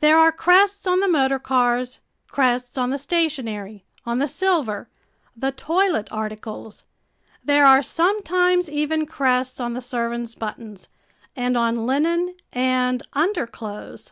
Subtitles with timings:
[0.00, 4.88] There are crests on the motor cars, crests on the stationery, on the silver,
[5.36, 6.82] the toilet articles
[7.44, 10.88] there are sometimes even crests on the servants' buttons
[11.36, 14.10] and on linen and underclothes!